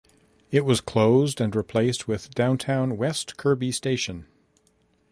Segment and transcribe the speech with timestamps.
[0.49, 4.25] It was closed and replaced with Downtown West-Kerby station.